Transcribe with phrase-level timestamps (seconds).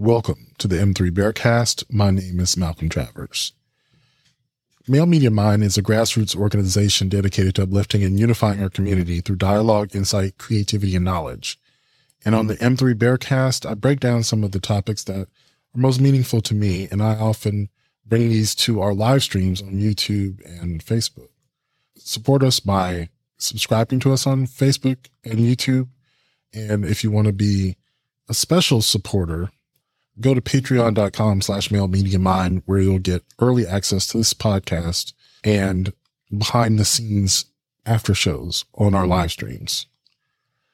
[0.00, 1.82] Welcome to the M3 Bearcast.
[1.90, 3.52] My name is Malcolm Travers.
[4.86, 9.34] Male Media Mind is a grassroots organization dedicated to uplifting and unifying our community through
[9.34, 11.58] dialogue, insight, creativity, and knowledge.
[12.24, 15.26] And on the M3 Bearcast, I break down some of the topics that are
[15.74, 17.68] most meaningful to me, and I often
[18.06, 21.30] bring these to our live streams on YouTube and Facebook.
[21.96, 23.08] Support us by
[23.38, 25.88] subscribing to us on Facebook and YouTube.
[26.54, 27.76] And if you want to be
[28.28, 29.50] a special supporter,
[30.20, 35.12] go to patreon.com slash male media mind where you'll get early access to this podcast
[35.44, 35.92] and
[36.36, 37.46] behind the scenes
[37.86, 39.86] after shows on our live streams.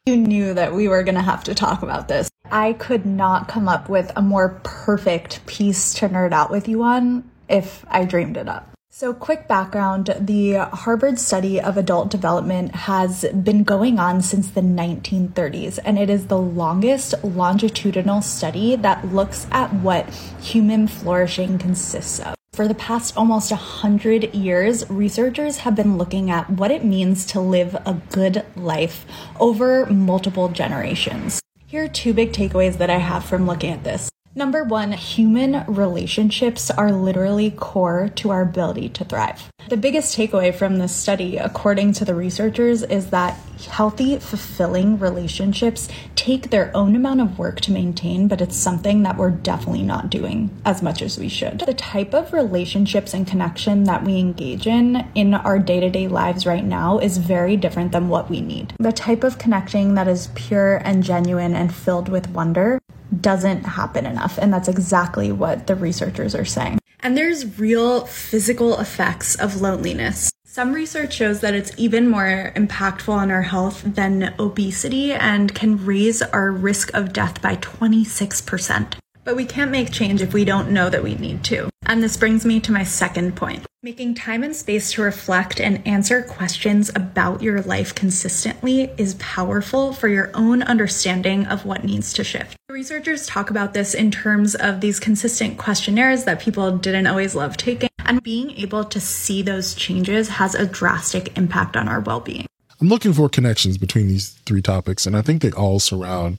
[0.06, 2.28] You knew that we were going to have to talk about this.
[2.50, 6.82] I could not come up with a more perfect piece to nerd out with you
[6.82, 8.73] on if I dreamed it up.
[8.96, 14.60] So, quick background the Harvard study of adult development has been going on since the
[14.60, 20.08] 1930s, and it is the longest longitudinal study that looks at what
[20.40, 22.36] human flourishing consists of.
[22.52, 27.41] For the past almost 100 years, researchers have been looking at what it means to
[27.41, 29.06] live a good life
[29.41, 31.41] over multiple generations.
[31.66, 34.08] Here are two big takeaways that I have from looking at this.
[34.36, 39.48] Number one, human relationships are literally core to our ability to thrive.
[39.68, 43.38] The biggest takeaway from this study, according to the researchers, is that
[43.70, 49.16] healthy, fulfilling relationships take their own amount of work to maintain, but it's something that
[49.16, 51.60] we're definitely not doing as much as we should.
[51.60, 56.08] The type of relationships and connection that we engage in in our day to day
[56.08, 58.74] lives right now is very different than what we need.
[58.80, 62.80] The type of connecting that is pure and genuine and filled with wonder
[63.25, 64.39] doesn't happen enough.
[64.39, 66.78] And that's exactly what the researchers are saying.
[67.00, 70.31] And there's real physical effects of loneliness.
[70.44, 75.84] Some research shows that it's even more impactful on our health than obesity and can
[75.84, 78.94] raise our risk of death by 26%.
[79.25, 81.70] But we can't make change if we don't know that we need to.
[81.86, 83.66] And this brings me to my second point.
[83.83, 89.93] Making time and space to reflect and answer questions about your life consistently is powerful
[89.93, 92.56] for your own understanding of what needs to shift.
[92.71, 97.56] Researchers talk about this in terms of these consistent questionnaires that people didn't always love
[97.56, 102.21] taking, and being able to see those changes has a drastic impact on our well
[102.21, 102.47] being.
[102.81, 106.38] I'm looking for connections between these three topics, and I think they all surround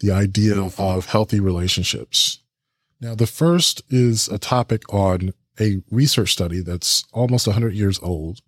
[0.00, 2.40] the idea of healthy relationships.
[3.00, 8.40] Now, the first is a topic on a research study that's almost 100 years old,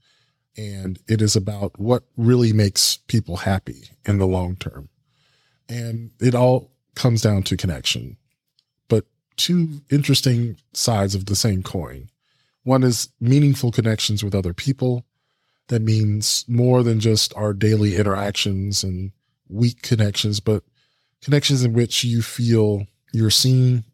[0.56, 4.88] and it is about what really makes people happy in the long term.
[5.68, 8.16] And it all comes down to connection,
[8.88, 12.10] but two interesting sides of the same coin.
[12.64, 15.04] One is meaningful connections with other people.
[15.68, 19.12] That means more than just our daily interactions and
[19.48, 20.62] weak connections, but
[21.22, 23.84] connections in which you feel you're seen,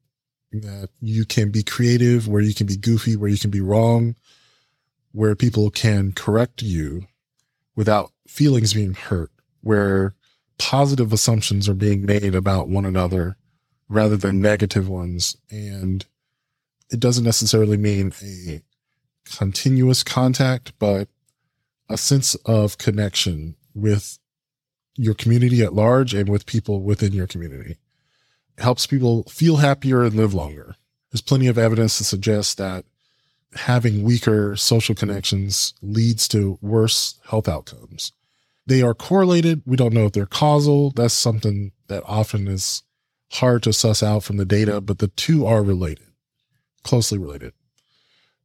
[0.53, 4.17] that you can be creative, where you can be goofy, where you can be wrong,
[5.13, 7.07] where people can correct you
[7.77, 9.31] without feelings being hurt,
[9.61, 10.15] where
[10.59, 13.37] positive assumptions are being made about one another
[13.89, 15.37] rather than negative ones.
[15.51, 16.05] And
[16.91, 18.63] it doesn't necessarily mean a
[19.37, 21.09] continuous contact, but
[21.89, 24.19] a sense of connection with
[24.99, 27.77] your community at large and with people within your community.
[28.59, 30.75] It helps people feel happier and live longer.
[31.11, 32.85] There's plenty of evidence to suggest that
[33.55, 38.13] having weaker social connections leads to worse health outcomes.
[38.67, 39.63] They are correlated.
[39.65, 40.91] We don't know if they're causal.
[40.91, 42.83] That's something that often is
[43.33, 46.09] hard to suss out from the data, but the two are related,
[46.83, 47.53] closely related.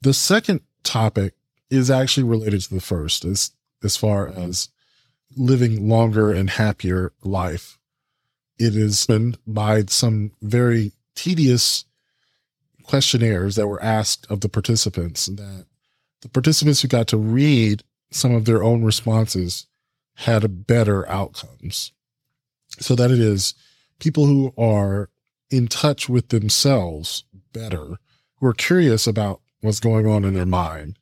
[0.01, 1.33] The second topic
[1.69, 3.51] is actually related to the first as,
[3.83, 4.69] as far as
[5.35, 7.77] living longer and happier life.
[8.59, 11.85] It is been by some very tedious
[12.83, 15.65] questionnaires that were asked of the participants that
[16.21, 19.67] the participants who got to read some of their own responses
[20.15, 21.91] had better outcomes.
[22.79, 23.53] So that it is
[23.99, 25.09] people who are
[25.49, 27.97] in touch with themselves better,
[28.35, 30.97] who are curious about what's going on in their mind.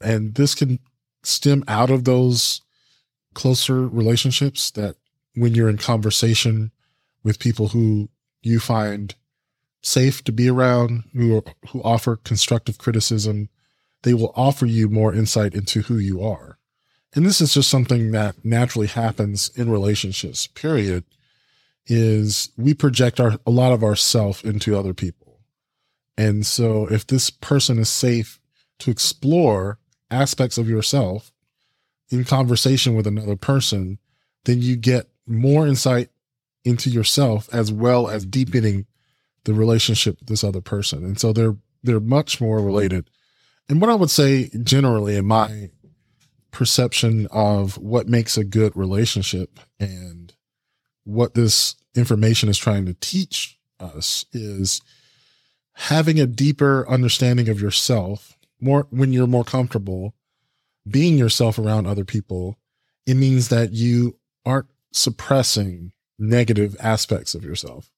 [0.00, 0.78] And this can
[1.22, 2.62] stem out of those
[3.38, 4.96] closer relationships that
[5.36, 6.72] when you're in conversation
[7.22, 8.08] with people who
[8.42, 9.14] you find
[9.80, 13.48] safe to be around, who who offer constructive criticism,
[14.02, 16.58] they will offer you more insight into who you are.
[17.14, 21.04] And this is just something that naturally happens in relationships, period,
[21.86, 25.38] is we project our a lot of ourself into other people.
[26.16, 28.40] And so if this person is safe
[28.80, 29.78] to explore
[30.10, 31.30] aspects of yourself
[32.10, 33.98] in conversation with another person,
[34.44, 36.08] then you get more insight
[36.64, 38.86] into yourself as well as deepening
[39.44, 41.04] the relationship with this other person.
[41.04, 43.08] And so they're, they're much more related.
[43.68, 45.70] And what I would say generally in my
[46.50, 50.34] perception of what makes a good relationship and
[51.04, 54.80] what this information is trying to teach us is
[55.74, 60.14] having a deeper understanding of yourself more when you're more comfortable
[60.90, 62.58] being yourself around other people
[63.06, 67.90] it means that you aren't suppressing negative aspects of yourself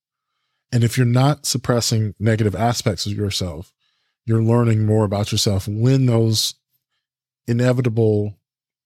[0.72, 3.72] and if you're not suppressing negative aspects of yourself
[4.26, 6.54] you're learning more about yourself when those
[7.46, 8.38] inevitable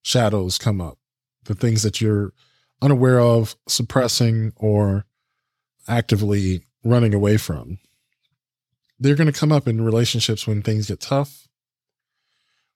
[0.03, 0.99] shadows come up
[1.45, 2.33] the things that you're
[2.83, 5.07] unaware of suppressing or
[5.89, 7.79] actively running away from.
[8.99, 11.49] They're going to come up in relationships when things get tough.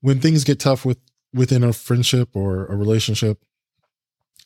[0.00, 0.98] When things get tough with
[1.32, 3.42] within a friendship or a relationship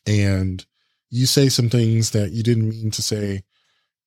[0.06, 0.64] and
[1.10, 3.42] you say some things that you didn't mean to say,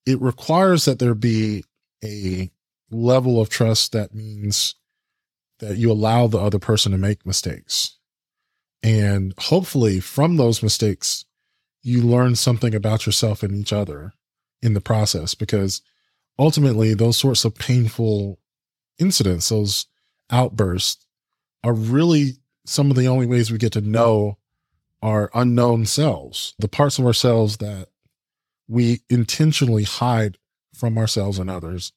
[0.05, 1.63] it requires that there be
[2.03, 2.51] a
[2.91, 4.75] level of trust that means
[5.59, 7.97] that you allow the other person to make mistakes.
[8.83, 11.25] And hopefully from those mistakes,
[11.81, 14.13] you learn something about yourself and each other
[14.61, 15.81] in the process because
[16.37, 18.39] ultimately those sorts of painful
[18.99, 19.85] incidents, those
[20.31, 21.05] outbursts
[21.63, 22.33] are really
[22.65, 24.37] some of the only ways we get to know
[25.01, 27.87] our unknown selves, the parts of ourselves that
[28.67, 30.37] we intentionally hide
[30.73, 31.93] from ourselves and others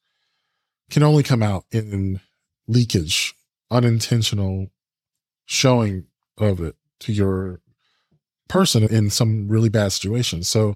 [0.89, 2.19] can only come out in
[2.67, 3.33] leakage,
[3.71, 4.67] unintentional
[5.45, 6.05] showing
[6.37, 7.61] of it to your
[8.47, 10.47] person in some really bad situations.
[10.47, 10.75] So,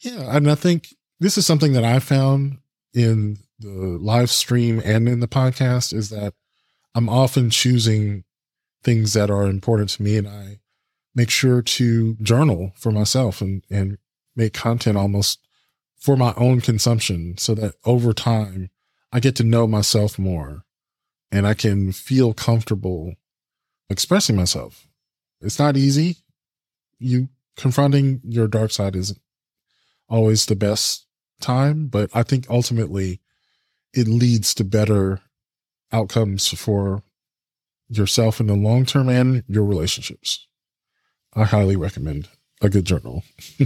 [0.00, 2.58] yeah, and I think this is something that I found
[2.94, 6.34] in the live stream and in the podcast is that
[6.94, 8.24] I'm often choosing
[8.82, 10.60] things that are important to me and I
[11.14, 13.98] make sure to journal for myself and, and
[14.34, 15.46] make content almost
[15.96, 18.70] for my own consumption so that over time
[19.12, 20.64] I get to know myself more
[21.30, 23.14] and I can feel comfortable
[23.88, 24.88] expressing myself.
[25.40, 26.16] It's not easy.
[26.98, 29.20] You confronting your dark side isn't
[30.08, 31.06] always the best
[31.40, 33.20] time, but I think ultimately
[33.92, 35.20] it leads to better
[35.92, 37.02] outcomes for
[37.96, 40.46] yourself in the long term and your relationships.
[41.34, 42.28] I highly recommend
[42.60, 43.22] a good journal.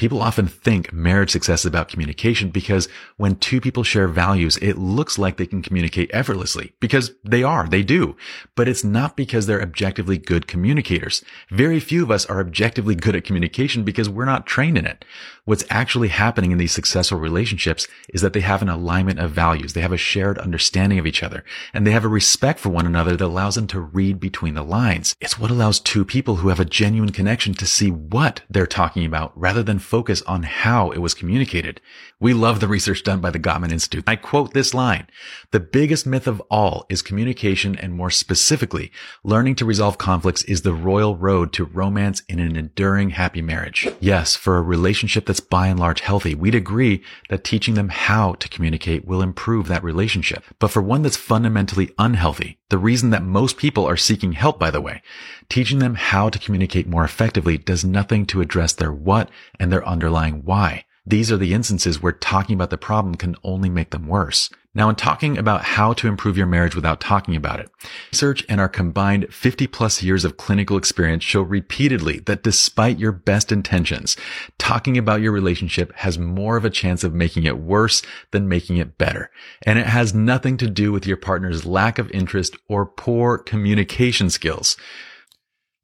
[0.00, 2.88] People often think marriage success is about communication because
[3.18, 7.68] when two people share values, it looks like they can communicate effortlessly because they are,
[7.68, 8.16] they do.
[8.56, 11.22] But it's not because they're objectively good communicators.
[11.50, 15.04] Very few of us are objectively good at communication because we're not trained in it.
[15.50, 19.72] What's actually happening in these successful relationships is that they have an alignment of values.
[19.72, 21.44] They have a shared understanding of each other
[21.74, 24.62] and they have a respect for one another that allows them to read between the
[24.62, 25.16] lines.
[25.20, 29.04] It's what allows two people who have a genuine connection to see what they're talking
[29.04, 31.80] about rather than focus on how it was communicated.
[32.20, 34.04] We love the research done by the Gottman Institute.
[34.06, 35.08] I quote this line.
[35.50, 38.92] The biggest myth of all is communication and more specifically,
[39.24, 43.88] learning to resolve conflicts is the royal road to romance in an enduring happy marriage.
[43.98, 48.34] Yes, for a relationship that's by and large healthy, we'd agree that teaching them how
[48.34, 50.44] to communicate will improve that relationship.
[50.58, 54.70] But for one that's fundamentally unhealthy, the reason that most people are seeking help, by
[54.70, 55.02] the way,
[55.48, 59.86] teaching them how to communicate more effectively does nothing to address their what and their
[59.86, 60.84] underlying why.
[61.06, 64.50] These are the instances where talking about the problem can only make them worse.
[64.72, 67.68] Now, in talking about how to improve your marriage without talking about it,
[68.12, 73.10] research and our combined 50 plus years of clinical experience show repeatedly that despite your
[73.10, 74.16] best intentions,
[74.58, 78.76] talking about your relationship has more of a chance of making it worse than making
[78.76, 79.32] it better.
[79.66, 84.30] And it has nothing to do with your partner's lack of interest or poor communication
[84.30, 84.76] skills.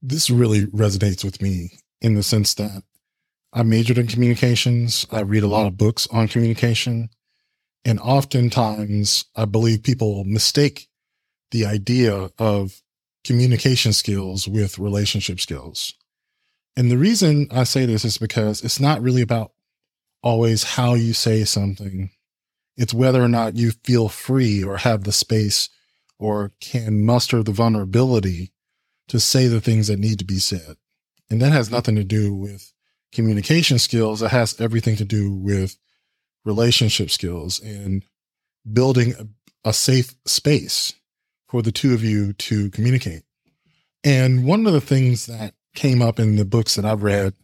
[0.00, 2.84] This really resonates with me in the sense that
[3.52, 5.06] I majored in communications.
[5.10, 7.08] I read a lot of books on communication.
[7.86, 10.88] And oftentimes I believe people mistake
[11.52, 12.82] the idea of
[13.24, 15.94] communication skills with relationship skills.
[16.76, 19.52] And the reason I say this is because it's not really about
[20.20, 22.10] always how you say something.
[22.76, 25.68] It's whether or not you feel free or have the space
[26.18, 28.52] or can muster the vulnerability
[29.06, 30.76] to say the things that need to be said.
[31.30, 32.72] And that has nothing to do with
[33.12, 35.78] communication skills, it has everything to do with
[36.46, 38.04] relationship skills and
[38.72, 40.94] building a, a safe space
[41.48, 43.22] for the two of you to communicate.
[44.02, 47.34] And one of the things that came up in the books that I've read,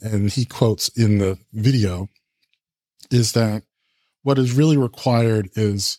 [0.00, 2.08] and he quotes in the video,
[3.10, 3.62] is that
[4.22, 5.98] what is really required is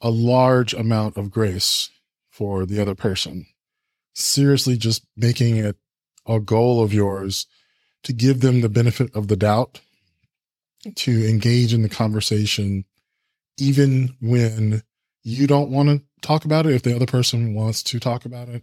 [0.00, 1.90] a large amount of grace
[2.30, 3.46] for the other person.
[4.14, 5.76] Seriously, just making it
[6.26, 7.46] a goal of yours
[8.02, 9.80] to give them the benefit of the doubt,
[10.96, 12.84] to engage in the conversation
[13.58, 14.82] even when
[15.22, 18.48] you don't want to talk about it, if the other person wants to talk about
[18.48, 18.62] it,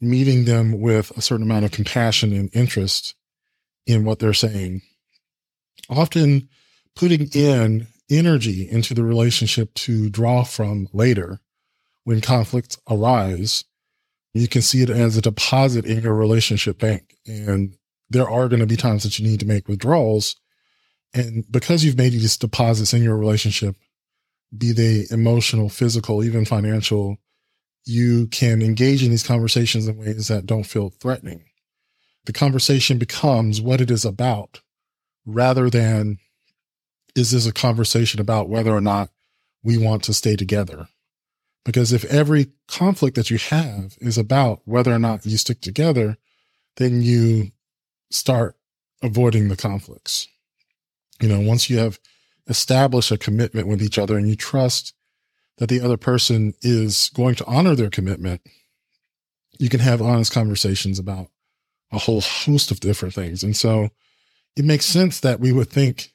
[0.00, 3.14] meeting them with a certain amount of compassion and interest
[3.86, 4.82] in what they're saying.
[5.88, 6.48] Often
[6.94, 11.40] putting in energy into the relationship to draw from later
[12.04, 13.64] when conflicts arise.
[14.34, 17.16] You can see it as a deposit in your relationship bank.
[17.26, 17.76] And
[18.10, 20.36] there are going to be times that you need to make withdrawals.
[21.14, 23.76] And because you've made these deposits in your relationship,
[24.56, 27.18] be they emotional, physical, even financial,
[27.84, 31.44] you can engage in these conversations in ways that don't feel threatening.
[32.24, 34.60] The conversation becomes what it is about
[35.26, 36.18] rather than
[37.14, 39.10] is this a conversation about whether or not
[39.62, 40.88] we want to stay together?
[41.64, 46.16] Because if every conflict that you have is about whether or not you stick together,
[46.76, 47.52] then you
[48.10, 48.56] start
[49.02, 50.28] avoiding the conflicts.
[51.22, 52.00] You know, once you have
[52.48, 54.92] established a commitment with each other and you trust
[55.58, 58.40] that the other person is going to honor their commitment,
[59.56, 61.28] you can have honest conversations about
[61.92, 63.44] a whole host of different things.
[63.44, 63.90] And so
[64.56, 66.12] it makes sense that we would think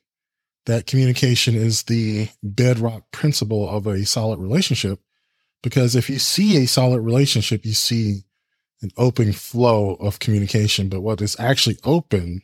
[0.66, 5.00] that communication is the bedrock principle of a solid relationship.
[5.64, 8.24] Because if you see a solid relationship, you see
[8.82, 10.90] an open flow of communication.
[10.90, 12.42] But what is actually open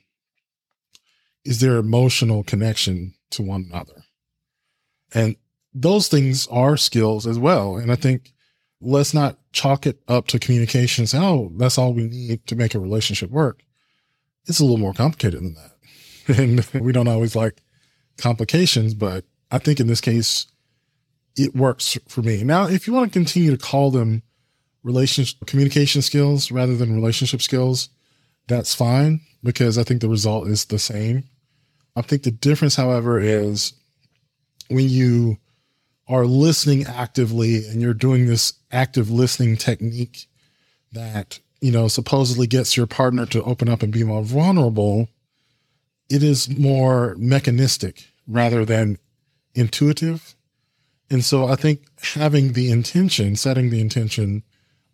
[1.46, 4.04] is their emotional connection to one another.
[5.14, 5.36] And
[5.74, 7.78] those things are skills as well.
[7.78, 8.34] And I think
[8.82, 12.56] let's not chalk it up to communication and say, oh, that's all we need to
[12.56, 13.64] make a relationship work.
[14.46, 15.70] It's a little more complicated than that.
[16.38, 17.62] And we don't always like
[18.18, 20.48] complications, but I think in this case,
[21.36, 22.44] it works for me.
[22.44, 24.24] Now, if you want to continue to call them
[24.84, 27.90] relationship communication skills rather than relationship skills,
[28.48, 31.26] that's fine because I think the result is the same.
[31.96, 33.74] I think the difference, however, is
[34.68, 35.38] when you
[36.08, 40.28] are listening actively and you're doing this active listening technique
[40.92, 45.08] that, you know, supposedly gets your partner to open up and be more vulnerable,
[46.10, 48.98] it is more mechanistic rather than
[49.56, 50.36] intuitive.
[51.10, 54.44] And so I think having the intention, setting the intention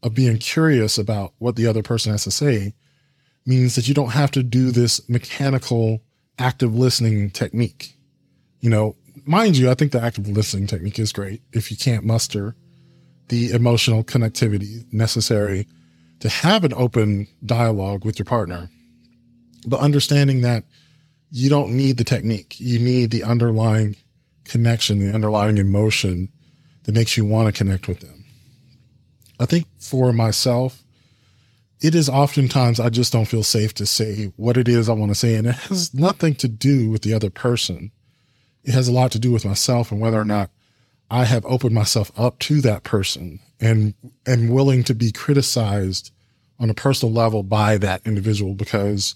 [0.03, 2.73] of being curious about what the other person has to say
[3.45, 6.01] means that you don't have to do this mechanical
[6.39, 7.96] active listening technique.
[8.62, 12.05] You know, mind you, I think the active listening technique is great if you can't
[12.05, 12.55] muster
[13.27, 15.67] the emotional connectivity necessary
[16.19, 18.69] to have an open dialogue with your partner.
[19.67, 20.63] But understanding that
[21.31, 23.96] you don't need the technique, you need the underlying
[24.46, 26.29] connection, the underlying emotion
[26.84, 28.25] that makes you want to connect with them.
[29.39, 30.84] I think for myself,
[31.81, 35.12] it is oftentimes I just don't feel safe to say what it is I want
[35.12, 35.36] to say.
[35.36, 37.91] And it has nothing to do with the other person.
[38.63, 40.50] It has a lot to do with myself and whether or not
[41.09, 43.93] I have opened myself up to that person and
[44.27, 46.12] am willing to be criticized
[46.59, 49.15] on a personal level by that individual because,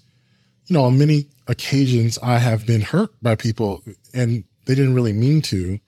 [0.66, 5.14] you know, on many occasions I have been hurt by people and they didn't really
[5.14, 5.80] mean to.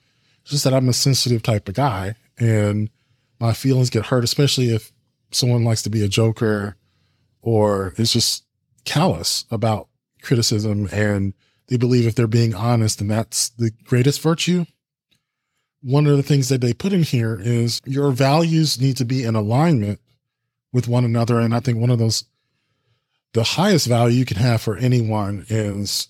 [0.42, 2.90] It's just that I'm a sensitive type of guy and
[3.40, 4.92] my feelings get hurt, especially if
[5.36, 6.76] someone likes to be a joker
[7.42, 8.46] or is just
[8.86, 9.88] callous about
[10.22, 11.34] criticism and
[11.68, 14.66] they believe if they're being honest and that's the greatest virtue.
[15.82, 19.24] One of the things that they put in here is your values need to be
[19.24, 20.00] in alignment
[20.74, 21.40] with one another.
[21.40, 22.26] And I think one of those,
[23.34, 26.10] the highest value you can have for anyone is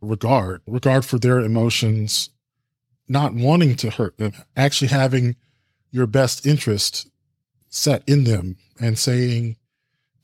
[0.00, 2.30] regard, regard for their emotions,
[3.08, 5.36] not wanting to hurt them, actually having
[5.90, 7.09] your best interest
[7.70, 9.56] set in them and saying,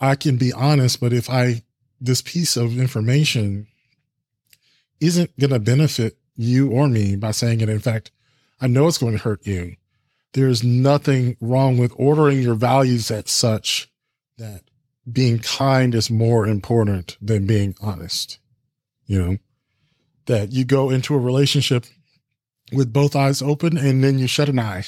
[0.00, 1.62] I can be honest, but if I,
[2.00, 3.68] this piece of information
[5.00, 7.68] isn't going to benefit you or me by saying it.
[7.68, 8.10] In fact,
[8.60, 9.76] I know it's going to hurt you.
[10.32, 13.90] There's nothing wrong with ordering your values at such
[14.36, 14.62] that
[15.10, 18.38] being kind is more important than being honest.
[19.06, 19.36] You know,
[20.26, 21.86] that you go into a relationship
[22.72, 24.84] with both eyes open and then you shut an eye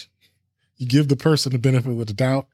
[0.78, 2.46] you give the person the benefit of the doubt.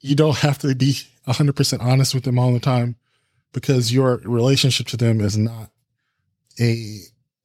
[0.00, 2.96] You don't have to be 100% honest with them all the time
[3.52, 5.70] because your relationship to them is not
[6.60, 7.00] a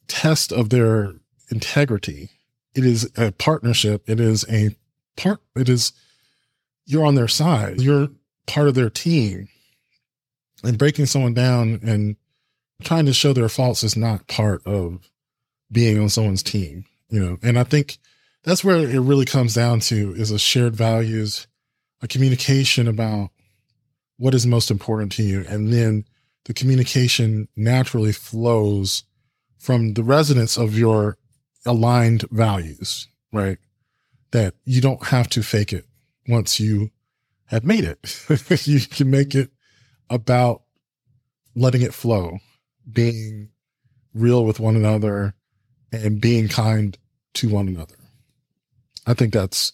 [0.07, 1.13] test of their
[1.49, 2.29] integrity.
[2.75, 4.03] It is a partnership.
[4.07, 4.75] It is a
[5.15, 5.93] part, it is,
[6.85, 7.79] you're on their side.
[7.81, 8.09] You're
[8.47, 9.47] part of their team.
[10.63, 12.17] And breaking someone down and
[12.83, 15.09] trying to show their faults is not part of
[15.71, 17.37] being on someone's team, you know.
[17.41, 17.97] And I think
[18.43, 21.47] that's where it really comes down to is a shared values,
[22.01, 23.31] a communication about
[24.17, 25.45] what is most important to you.
[25.47, 26.05] And then
[26.45, 29.03] the communication naturally flows
[29.57, 31.17] from the resonance of your
[31.65, 33.57] aligned values, right?
[34.31, 35.85] That you don't have to fake it
[36.27, 36.91] once you
[37.45, 38.25] have made it.
[38.65, 39.51] you can make it
[40.09, 40.63] about
[41.55, 42.39] letting it flow,
[42.91, 43.49] being
[44.13, 45.33] real with one another
[45.91, 46.97] and being kind
[47.33, 47.98] to one another.
[49.09, 49.73] I think that's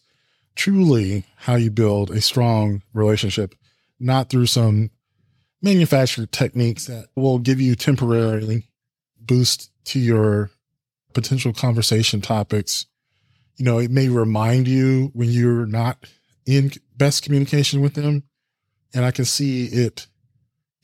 [0.56, 3.54] truly how you build a strong relationship,
[4.00, 4.92] not through some
[5.62, 8.70] manufactured techniques that will give you temporarily
[9.20, 10.52] boost to your
[11.14, 12.86] potential conversation topics.
[13.58, 16.06] You know, it may remind you when you're not
[16.46, 18.24] in best communication with them.
[18.94, 20.08] And I can see it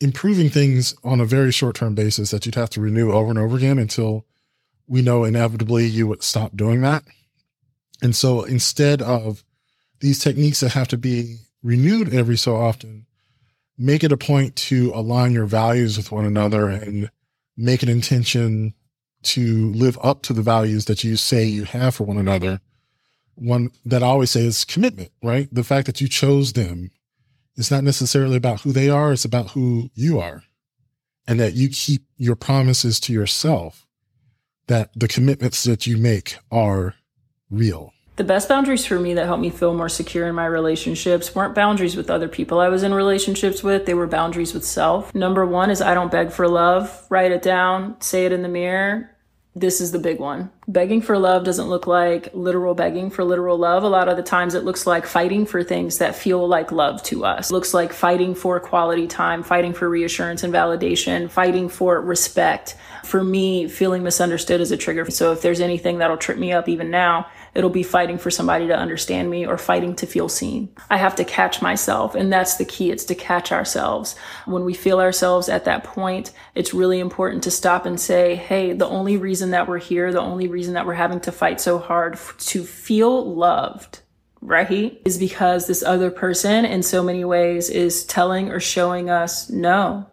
[0.02, 3.40] improving things on a very short term basis that you'd have to renew over and
[3.40, 4.26] over again until
[4.88, 7.06] we know inevitably you would stop doing that.
[8.02, 9.44] And so instead of
[10.00, 13.06] these techniques that have to be renewed every so often,
[13.78, 17.12] make it a point to align your values with one another and
[17.56, 18.74] make an intention
[19.24, 22.60] to live up to the values that you say you have for one another.
[23.36, 25.48] One that I always say is commitment, right?
[25.52, 26.92] The fact that you chose them
[27.56, 30.44] it's not necessarily about who they are, it's about who you are.
[31.28, 33.86] And that you keep your promises to yourself,
[34.68, 36.96] that the commitments that you make are
[37.52, 37.94] real.
[38.16, 41.56] The best boundaries for me that helped me feel more secure in my relationships weren't
[41.56, 45.14] boundaries with other people I was in relationships with, they were boundaries with self.
[45.16, 47.06] Number one is I don't beg for love.
[47.10, 49.12] Write it down, say it in the mirror,
[49.56, 50.50] this is the big one.
[50.72, 53.84] Begging for love doesn't look like literal begging for literal love.
[53.84, 57.04] A lot of the times it looks like fighting for things that feel like love
[57.04, 57.50] to us.
[57.50, 62.78] It looks like fighting for quality time, fighting for reassurance and validation, fighting for respect.
[63.04, 65.12] For me, feeling misunderstood is a trigger.
[65.12, 68.68] So if there's anything that'll trip me up even now, It'll be fighting for somebody
[68.68, 70.70] to understand me or fighting to feel seen.
[70.90, 72.16] I have to catch myself.
[72.16, 72.92] And that's the key.
[72.92, 74.16] It's to catch ourselves.
[74.46, 78.72] When we feel ourselves at that point, it's really important to stop and say, Hey,
[78.72, 81.78] the only reason that we're here, the only reason that we're having to fight so
[81.78, 84.02] hard to feel loved
[84.42, 85.00] right?
[85.06, 90.08] Is because this other person in so many ways is telling or showing us, no,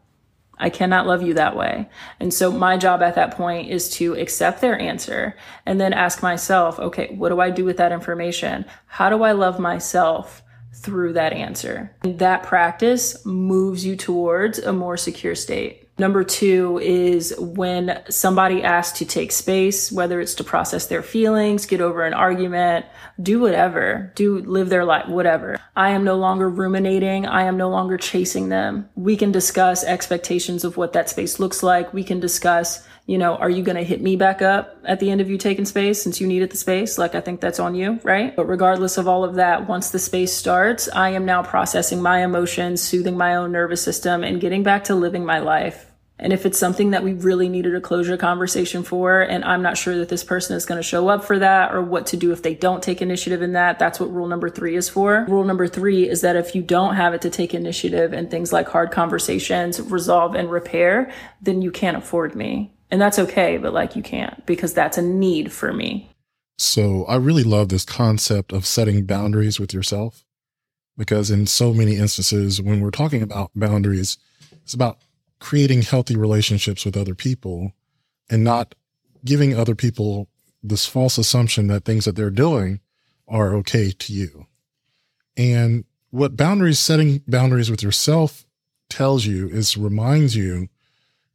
[0.58, 1.88] I cannot love you that way.
[2.20, 6.22] And so my job at that point is to accept their answer and then ask
[6.22, 8.64] myself, okay, what do I do with that information?
[8.86, 10.42] How do I love myself
[10.74, 11.96] through that answer?
[12.02, 15.87] And that practice moves you towards a more secure state.
[15.98, 21.66] Number two is when somebody asks to take space, whether it's to process their feelings,
[21.66, 22.86] get over an argument,
[23.20, 25.58] do whatever, do live their life, whatever.
[25.74, 27.26] I am no longer ruminating.
[27.26, 28.88] I am no longer chasing them.
[28.94, 31.92] We can discuss expectations of what that space looks like.
[31.92, 35.10] We can discuss, you know, are you going to hit me back up at the
[35.10, 36.96] end of you taking space since you needed the space?
[36.96, 38.36] Like, I think that's on you, right?
[38.36, 42.22] But regardless of all of that, once the space starts, I am now processing my
[42.22, 45.87] emotions, soothing my own nervous system and getting back to living my life
[46.18, 49.78] and if it's something that we really needed a closure conversation for, and I'm not
[49.78, 52.32] sure that this person is going to show up for that or what to do
[52.32, 55.24] if they don't take initiative in that, that's what rule number three is for.
[55.28, 58.52] Rule number three is that if you don't have it to take initiative in things
[58.52, 62.72] like hard conversations, resolve and repair, then you can't afford me.
[62.90, 66.10] And that's okay, but like you can't because that's a need for me.
[66.56, 70.24] So I really love this concept of setting boundaries with yourself
[70.96, 74.18] because in so many instances, when we're talking about boundaries,
[74.64, 74.98] it's about
[75.40, 77.72] creating healthy relationships with other people
[78.30, 78.74] and not
[79.24, 80.28] giving other people
[80.62, 82.80] this false assumption that things that they're doing
[83.26, 84.46] are okay to you.
[85.36, 88.44] And what boundaries, setting boundaries with yourself
[88.88, 90.68] tells you is reminds you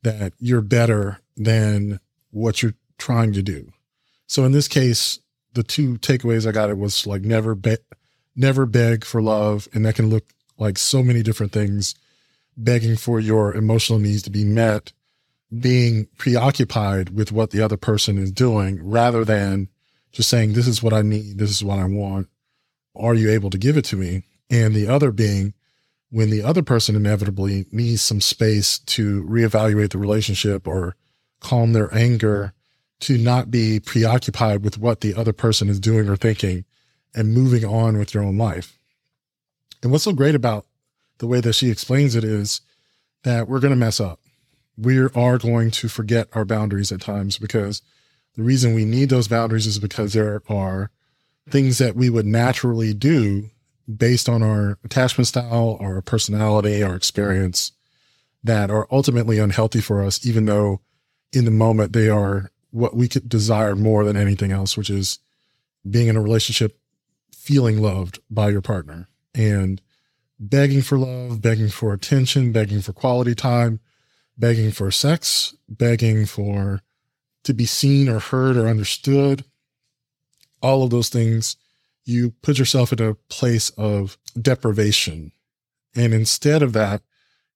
[0.02, 2.00] that you're better than
[2.32, 3.72] what you're trying to do.
[4.28, 5.20] So in this case,
[5.54, 7.78] the two takeaways I got it was like never be-
[8.36, 9.68] never beg for love.
[9.74, 10.26] And that can look
[10.58, 11.96] like so many different things
[12.58, 14.94] begging for your emotional needs to be met,
[15.60, 19.70] being preoccupied with what the other person is doing rather than
[20.12, 21.38] just saying, this is what I need.
[21.38, 22.28] This is what I want.
[22.96, 24.24] Are you able to give it to me?
[24.50, 25.54] And the other being
[26.12, 30.96] when the other person inevitably needs some space to reevaluate the relationship or
[31.40, 32.54] calm their anger
[33.00, 36.66] to not be preoccupied with what the other person is doing or thinking
[37.16, 38.78] and moving on with your own life.
[39.82, 40.68] And what's so great about
[41.24, 42.60] the way that she explains it is
[43.24, 44.20] that we're going to mess up.
[44.78, 47.82] We are going to forget our boundaries at times because
[48.36, 50.92] the reason we need those boundaries is because there are
[51.50, 53.50] things that we would naturally do
[53.96, 57.72] based on our attachment style, our personality, our experience
[58.44, 60.82] that are ultimately unhealthy for us, even though
[61.32, 65.20] in the moment they are what we could desire more than anything else, which is
[65.90, 66.78] being in a relationship,
[67.32, 69.08] feeling loved by your partner.
[69.34, 69.82] And
[70.40, 73.80] begging for love, begging for attention, begging for quality time,
[74.38, 76.82] begging for sex, begging for
[77.44, 79.46] to be seen or heard or understood.
[80.62, 81.58] All of those things,
[82.06, 85.32] you put yourself in a place of deprivation.
[85.96, 87.02] And instead of that,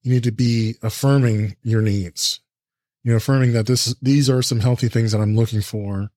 [0.01, 2.39] you need to be affirming your needs,
[3.03, 6.11] you know, affirming that this is, these are some healthy things that I'm looking for.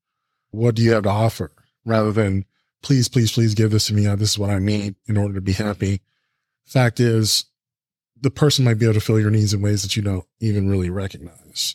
[0.51, 1.53] What do you have to offer
[1.85, 2.45] rather than
[2.83, 4.07] please, please, please give this to me.
[4.07, 6.01] Uh, this is what I need in order to be happy.
[6.71, 7.47] Fact is
[8.21, 10.71] the person might be able to fill your needs in ways that you don't even
[10.71, 11.75] really recognize.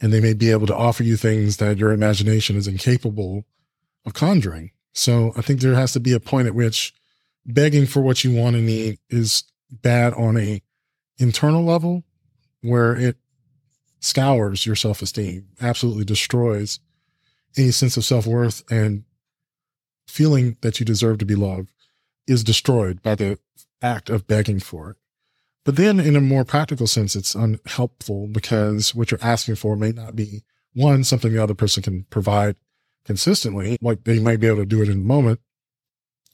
[0.00, 3.44] And they may be able to offer you things that your imagination is incapable
[4.04, 4.72] of conjuring.
[4.92, 6.92] So I think there has to be a point at which
[7.44, 10.60] begging for what you want and need is bad on a
[11.18, 12.02] internal level
[12.62, 13.16] where it
[14.00, 16.80] scours your self-esteem, absolutely destroys
[17.56, 19.04] any sense of self-worth and
[20.08, 21.70] feeling that you deserve to be loved
[22.26, 23.38] is destroyed by the
[23.82, 24.96] act of begging for it.
[25.64, 29.92] But then in a more practical sense, it's unhelpful because what you're asking for may
[29.92, 32.56] not be one, something the other person can provide
[33.04, 35.40] consistently, like they might be able to do it in a moment,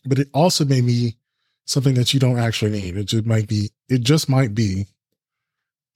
[0.05, 1.17] but it also may be
[1.65, 2.97] something that you don't actually need.
[2.97, 4.87] It just might be, it just might be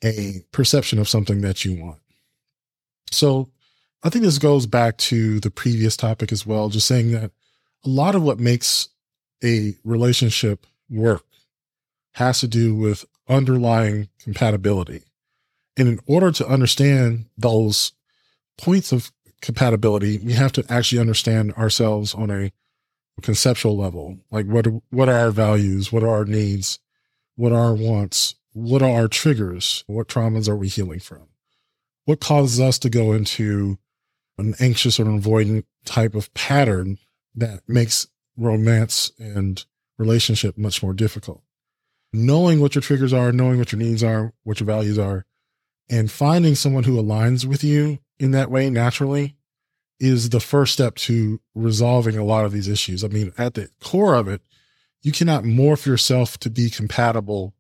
[0.05, 1.99] a perception of something that you want.
[3.11, 3.51] So
[4.03, 7.33] I think this goes back to the previous topic as well, just saying that
[7.85, 8.89] a lot of what makes
[9.45, 11.26] a relationship work
[12.17, 15.03] has to do with underlying compatibility.
[15.77, 17.93] And in order to understand those
[18.57, 22.53] points of compatibility, we have to actually understand ourselves on a
[23.23, 24.19] conceptual level.
[24.31, 25.93] Like what, what are our values?
[25.93, 26.79] What are our needs?
[27.35, 28.35] What are our wants?
[28.53, 29.85] What are our triggers?
[29.87, 31.29] What traumas are we healing from?
[32.07, 33.79] What causes us to go into
[34.39, 36.99] an anxious or avoidant type of pattern
[37.35, 39.65] that makes romance and
[39.99, 41.43] relationship much more difficult.
[42.17, 45.27] Knowing what your triggers are, knowing what your needs are, what your values are,
[45.91, 49.37] and finding someone who aligns with you in that way naturally
[50.01, 53.05] is the first step to resolving a lot of these issues.
[53.05, 54.41] I mean, at the core of it,
[55.03, 57.55] you cannot morph yourself to be compatible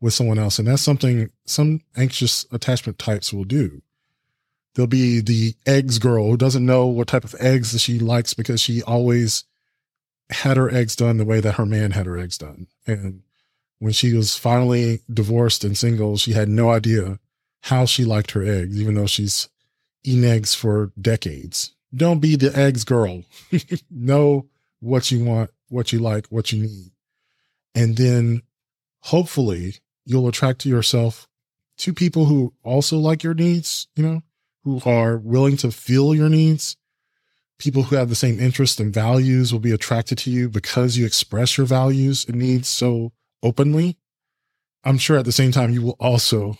[0.00, 0.60] with someone else.
[0.60, 3.82] And that's something some anxious attachment types will do.
[4.74, 8.34] There'll be the eggs girl who doesn't know what type of eggs that she likes
[8.34, 9.44] because she always
[10.30, 12.68] had her eggs done the way that her man had her eggs done.
[12.86, 13.22] And
[13.78, 17.18] when she was finally divorced and single, she had no idea
[17.62, 19.48] how she liked her eggs, even though she's
[20.04, 21.72] eaten eggs for decades.
[21.94, 23.22] Don't be the eggs girl.
[23.90, 24.46] know
[24.80, 26.92] what you want, what you like, what you need.
[27.74, 28.42] And then
[29.00, 31.28] hopefully you'll attract to yourself
[31.76, 34.22] two people who also like your needs, you know,
[34.64, 36.76] who are willing to feel your needs.
[37.58, 41.06] People who have the same interests and values will be attracted to you because you
[41.06, 43.12] express your values and needs so
[43.46, 43.96] openly.
[44.84, 46.58] I'm sure at the same time, you will also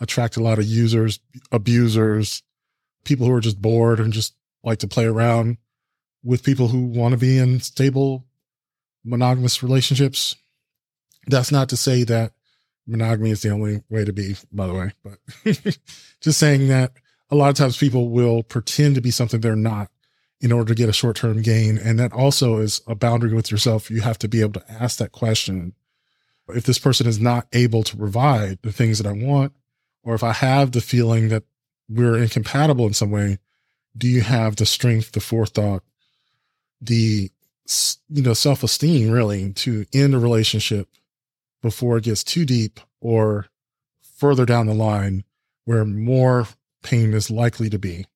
[0.00, 2.42] attract a lot of users, abusers,
[3.04, 5.56] people who are just bored and just like to play around
[6.22, 8.24] with people who want to be in stable
[9.04, 10.34] monogamous relationships.
[11.28, 12.32] That's not to say that
[12.86, 15.18] monogamy is the only way to be, by the way, but
[16.20, 16.92] just saying that
[17.30, 19.90] a lot of times people will pretend to be something they're not
[20.40, 21.78] in order to get a short term gain.
[21.78, 23.90] And that also is a boundary with yourself.
[23.90, 25.74] You have to be able to ask that question.
[26.48, 29.52] If this person is not able to provide the things that I want,
[30.02, 31.42] or if I have the feeling that
[31.88, 33.38] we're incompatible in some way,
[33.96, 35.82] do you have the strength, the forethought,
[36.80, 37.30] the,
[38.08, 40.88] you know, self esteem really to end a relationship
[41.62, 43.46] before it gets too deep or
[44.16, 45.24] further down the line
[45.64, 46.46] where more
[46.82, 48.06] pain is likely to be.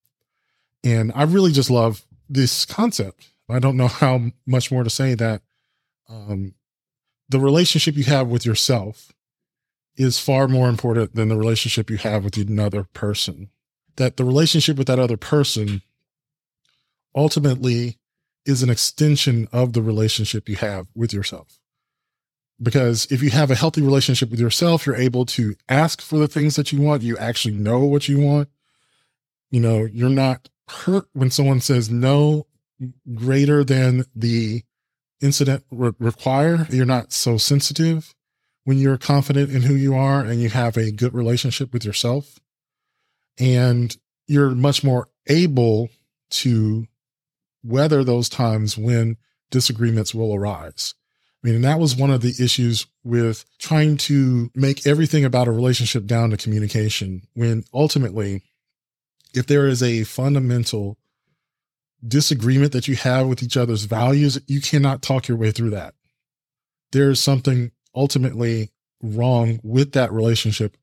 [0.84, 3.28] And I really just love this concept.
[3.48, 5.42] I don't know how much more to say that
[6.08, 6.54] um,
[7.30, 9.12] the relationship you have with yourself
[9.96, 13.50] is far more important than the relationship you have with another person.
[13.96, 15.82] That the relationship with that other person
[17.14, 17.98] ultimately
[18.46, 21.58] is an extension of the relationship you have with yourself.
[22.62, 26.28] Because if you have a healthy relationship with yourself, you're able to ask for the
[26.28, 27.02] things that you want.
[27.02, 28.48] You actually know what you want
[29.50, 32.46] you know, you're not hurt when someone says no
[33.14, 34.62] greater than the
[35.20, 36.66] incident re- require.
[36.70, 38.14] You're not so sensitive
[38.64, 42.38] when you're confident in who you are and you have a good relationship with yourself.
[43.38, 45.88] And you're much more able
[46.30, 46.86] to
[47.64, 49.16] weather those times when
[49.50, 50.94] disagreements will arise.
[51.42, 55.48] I mean, and that was one of the issues with trying to make everything about
[55.48, 58.42] a relationship down to communication when ultimately
[59.34, 60.98] if there is a fundamental
[62.06, 65.94] disagreement that you have with each other's values, you cannot talk your way through that.
[66.92, 68.70] There is something ultimately
[69.02, 70.76] wrong with that relationship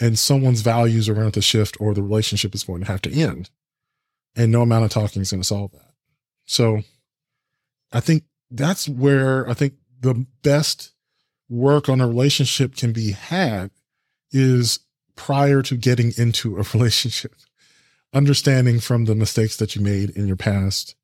[0.00, 3.12] and someone's values are going to shift or the relationship is going to have to
[3.12, 3.50] end.
[4.34, 5.92] and no amount of talking is going to solve that.
[6.46, 6.82] So
[7.92, 10.92] I think that's where I think the best
[11.48, 13.70] work on a relationship can be had
[14.30, 14.80] is
[15.16, 17.34] prior to getting into a relationship,
[18.12, 20.94] understanding from the mistakes that you made in your past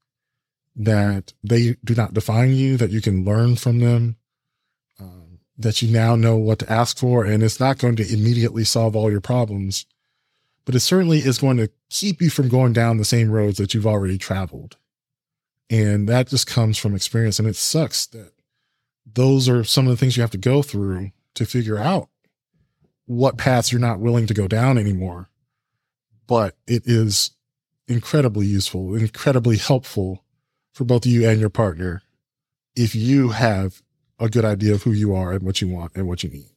[0.76, 4.16] that they do not define you, that you can learn from them,
[5.00, 7.24] um, that you now know what to ask for.
[7.24, 9.86] And it's not going to immediately solve all your problems,
[10.64, 13.74] but it certainly is going to keep you from going down the same roads that
[13.74, 14.76] you've already traveled.
[15.68, 17.38] And that just comes from experience.
[17.38, 18.32] And it sucks that
[19.04, 22.08] those are some of the things you have to go through to figure out
[23.06, 25.28] what paths you're not willing to go down anymore.
[26.28, 27.32] But it is
[27.88, 30.22] incredibly useful, incredibly helpful
[30.72, 32.02] for both you and your partner
[32.76, 33.82] if you have
[34.20, 36.50] a good idea of who you are and what you want and what you need.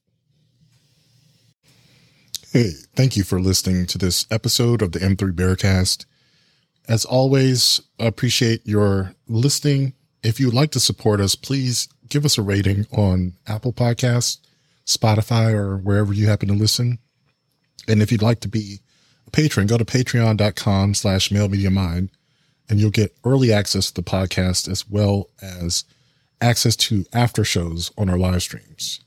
[2.52, 6.06] Hey, thank you for listening to this episode of the M3 Bearcast.
[6.88, 9.94] As always, I appreciate your listening.
[10.22, 14.40] If you'd like to support us, please give us a rating on Apple Podcasts,
[14.86, 17.00] Spotify, or wherever you happen to listen.
[17.88, 18.82] And if you'd like to be
[19.32, 22.10] patron, go to patreon.com slash male media mind
[22.70, 25.84] and you'll get early access to the podcast as well as
[26.40, 29.02] access to after shows on our live streams.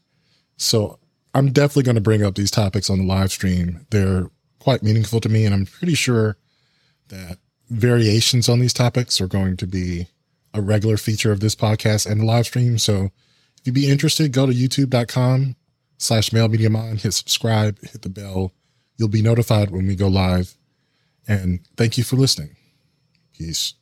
[0.56, 0.98] So
[1.34, 3.86] I'm definitely going to bring up these topics on the live stream.
[3.90, 6.36] They're quite meaningful to me, and I'm pretty sure
[7.08, 7.38] that
[7.70, 10.06] variations on these topics are going to be
[10.52, 12.78] a regular feature of this podcast and the live stream.
[12.78, 13.10] So
[13.58, 15.56] if you'd be interested, go to youtube.com
[15.98, 18.52] slash male media mind, hit subscribe, hit the bell.
[18.96, 20.56] You'll be notified when we go live.
[21.26, 22.56] And thank you for listening.
[23.36, 23.74] Peace.